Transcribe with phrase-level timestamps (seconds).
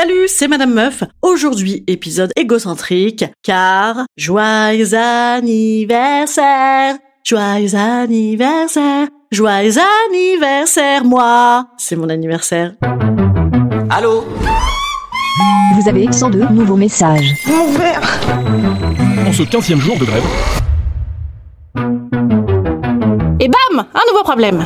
[0.00, 1.02] Salut, c'est Madame Meuf.
[1.22, 9.72] Aujourd'hui, épisode égocentrique, car joyeux anniversaire, joyeux anniversaire, joyeux
[10.06, 11.66] anniversaire, moi.
[11.78, 12.74] C'est mon anniversaire.
[13.90, 14.24] Allô?
[15.74, 17.34] Vous avez 102 nouveaux messages.
[19.26, 20.22] En ce 15e jour de grève,
[23.40, 24.64] Et bam Un nouveau problème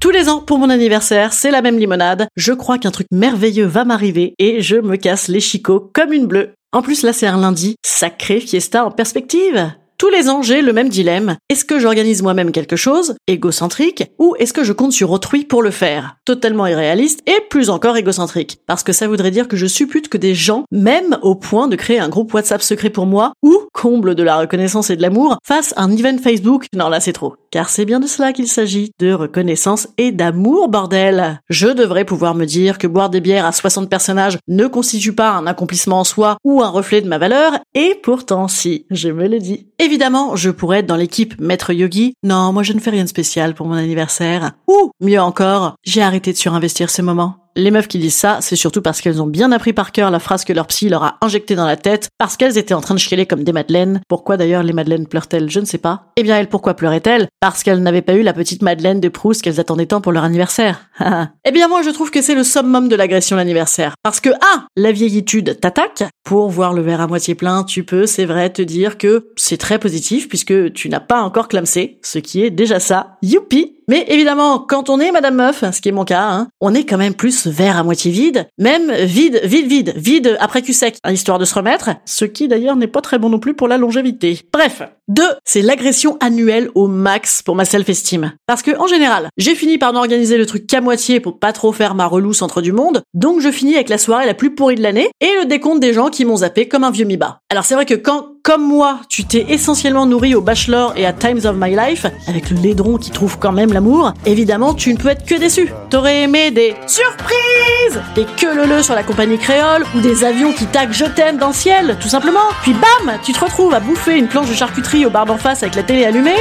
[0.00, 2.28] tous les ans, pour mon anniversaire, c'est la même limonade.
[2.36, 6.26] Je crois qu'un truc merveilleux va m'arriver et je me casse les chicots comme une
[6.26, 6.52] bleue.
[6.72, 7.76] En plus, là, c'est un lundi.
[7.84, 9.72] Sacré fiesta en perspective.
[9.98, 11.36] Tous les ans, j'ai le même dilemme.
[11.48, 15.62] Est-ce que j'organise moi-même quelque chose, égocentrique, ou est-ce que je compte sur autrui pour
[15.62, 16.16] le faire?
[16.26, 18.58] Totalement irréaliste et plus encore égocentrique.
[18.66, 21.76] Parce que ça voudrait dire que je suppute que des gens, même au point de
[21.76, 25.38] créer un groupe WhatsApp secret pour moi, ou, comble de la reconnaissance et de l'amour,
[25.42, 26.66] fassent un event Facebook.
[26.74, 27.36] Non, là, c'est trop.
[27.50, 31.40] Car c'est bien de cela qu'il s'agit, de reconnaissance et d'amour, bordel.
[31.48, 35.30] Je devrais pouvoir me dire que boire des bières à 60 personnages ne constitue pas
[35.30, 39.26] un accomplissement en soi ou un reflet de ma valeur, et pourtant si, je me
[39.26, 39.68] le dis.
[39.86, 42.14] Évidemment, je pourrais être dans l'équipe Maître Yogi.
[42.24, 44.50] Non, moi je ne fais rien de spécial pour mon anniversaire.
[44.66, 47.45] Ou, mieux encore, j'ai arrêté de surinvestir ce moment.
[47.58, 50.18] Les meufs qui disent ça, c'est surtout parce qu'elles ont bien appris par cœur la
[50.18, 52.94] phrase que leur psy leur a injectée dans la tête, parce qu'elles étaient en train
[52.94, 54.02] de chialer comme des madeleines.
[54.08, 55.48] Pourquoi d'ailleurs les madeleines pleurent-elles?
[55.48, 56.12] Je ne sais pas.
[56.18, 57.28] Eh bien, elles, pourquoi pleuraient-elles?
[57.40, 60.24] Parce qu'elles n'avaient pas eu la petite madeleine de Proust qu'elles attendaient tant pour leur
[60.24, 60.90] anniversaire.
[61.46, 63.94] eh bien, moi, je trouve que c'est le summum de l'agression l'anniversaire.
[64.02, 66.04] Parce que, ah, la vieillitude t'attaque.
[66.24, 69.56] Pour voir le verre à moitié plein, tu peux, c'est vrai, te dire que c'est
[69.56, 73.16] très positif puisque tu n'as pas encore clamsé, ce qui est déjà ça.
[73.22, 76.74] Youpi mais évidemment, quand on est Madame Meuf, ce qui est mon cas, hein, on
[76.74, 80.72] est quand même plus verre à moitié vide, même vide, vide, vide, vide après cul
[80.72, 83.54] sec, hein, histoire de se remettre, ce qui d'ailleurs n'est pas très bon non plus
[83.54, 84.40] pour la longévité.
[84.52, 84.82] Bref.
[85.08, 88.32] Deux, c'est l'agression annuelle au max pour ma self-esteem.
[88.46, 91.72] Parce que, en général, j'ai fini par n'organiser le truc qu'à moitié pour pas trop
[91.72, 94.74] faire ma relou centre du monde, donc je finis avec la soirée la plus pourrie
[94.74, 97.38] de l'année et le décompte des gens qui m'ont zappé comme un vieux miba.
[97.50, 101.12] Alors c'est vrai que quand, comme moi, tu t'es essentiellement nourri au Bachelor et à
[101.12, 104.98] Times of My Life, avec le laidron qui trouve quand même l'amour, évidemment tu ne
[104.98, 105.72] peux être que déçu.
[105.90, 110.66] T'aurais aimé des surprises, des queues le sur la compagnie créole ou des avions qui
[110.66, 112.38] taguent je t'aime dans le ciel, tout simplement.
[112.62, 115.64] Puis bam, tu te retrouves à bouffer une planche de charcuterie au bar d'en face
[115.64, 116.38] avec la télé allumée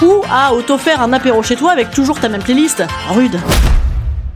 [0.00, 2.82] ou à auto-faire un apéro chez toi avec toujours ta même playlist.
[3.10, 3.38] Rude.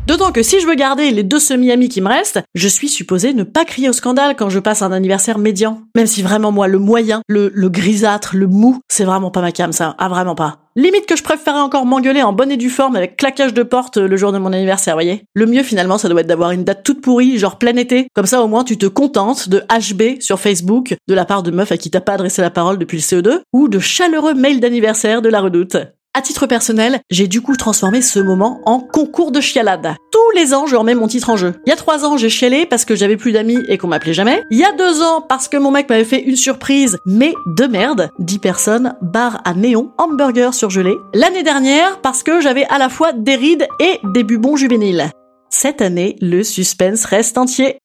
[0.06, 3.34] D'autant que si je veux garder les deux semi-amis qui me restent, je suis supposé
[3.34, 5.82] ne pas crier au scandale quand je passe un anniversaire médian.
[5.96, 9.72] Même si vraiment moi, le moyen, le, grisâtre, le mou, c'est vraiment pas ma cam
[9.72, 9.96] ça.
[9.98, 10.58] Ah vraiment pas.
[10.76, 13.96] Limite que je préférerais encore m'engueuler en bonne et due forme avec claquage de porte
[13.96, 15.24] le jour de mon anniversaire, voyez.
[15.34, 18.06] Le mieux finalement, ça doit être d'avoir une date toute pourrie, genre plein été.
[18.14, 21.50] Comme ça au moins tu te contentes de HB sur Facebook de la part de
[21.50, 24.60] meufs à qui t'as pas adressé la parole depuis le CE2 ou de chaleureux mails
[24.60, 25.76] d'anniversaire de la redoute.
[26.16, 29.96] À titre personnel, j'ai du coup transformé ce moment en concours de chialade.
[30.10, 31.52] Tous les ans, je remets mon titre en jeu.
[31.66, 34.14] Il y a trois ans, j'ai chialé parce que j'avais plus d'amis et qu'on m'appelait
[34.14, 34.42] jamais.
[34.50, 37.66] Il y a deux ans, parce que mon mec m'avait fait une surprise, mais de
[37.66, 38.08] merde.
[38.18, 40.96] 10 personnes, bar à néon, hamburger surgelé.
[41.12, 45.10] L'année dernière, parce que j'avais à la fois des rides et des bubons juvéniles.
[45.50, 47.76] Cette année, le suspense reste entier.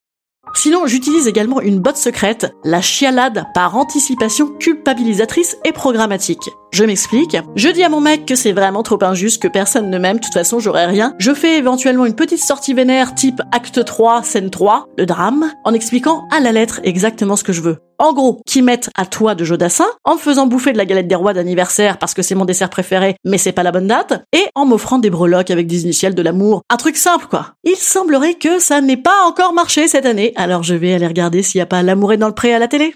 [0.53, 6.49] Sinon, j'utilise également une botte secrète, la chialade par anticipation culpabilisatrice et programmatique.
[6.71, 7.35] Je m'explique.
[7.55, 10.23] Je dis à mon mec que c'est vraiment trop injuste, que personne ne m'aime, de
[10.23, 11.13] toute façon j'aurai rien.
[11.19, 15.73] Je fais éventuellement une petite sortie vénère type acte 3, scène 3, le drame, en
[15.73, 17.79] expliquant à la lettre exactement ce que je veux.
[17.99, 21.07] En gros, qui mettent à toi de Jodassin, en me faisant bouffer de la galette
[21.07, 24.23] des rois d'anniversaire parce que c'est mon dessert préféré, mais c'est pas la bonne date,
[24.33, 26.63] et en m'offrant des breloques avec des initiales de l'amour.
[26.69, 27.49] Un truc simple, quoi.
[27.63, 31.43] Il semblerait que ça n'ait pas encore marché cette année, alors je vais aller regarder
[31.43, 32.95] s'il y a pas l'amour dans le pré à la télé.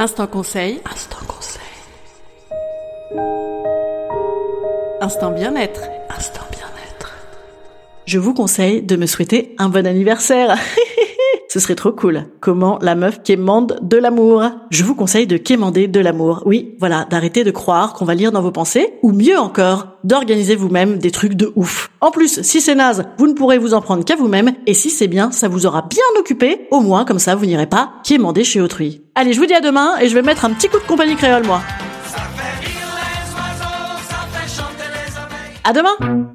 [0.00, 0.80] Instant conseil.
[0.90, 1.60] Instant conseil.
[5.02, 5.82] Instant bien-être.
[6.08, 7.18] Instant bien-être.
[8.06, 10.56] Je vous conseille de me souhaiter un bon anniversaire.
[11.52, 12.26] Ce serait trop cool.
[12.38, 16.44] Comment la meuf quémande de l'amour Je vous conseille de quémander de l'amour.
[16.46, 20.54] Oui, voilà, d'arrêter de croire qu'on va lire dans vos pensées, ou mieux encore, d'organiser
[20.54, 21.90] vous-même des trucs de ouf.
[22.00, 24.90] En plus, si c'est naze, vous ne pourrez vous en prendre qu'à vous-même, et si
[24.90, 28.44] c'est bien, ça vous aura bien occupé, au moins comme ça vous n'irez pas quémander
[28.44, 29.02] chez autrui.
[29.16, 31.16] Allez, je vous dis à demain, et je vais mettre un petit coup de compagnie
[31.16, 31.62] créole moi.
[35.64, 36.30] À demain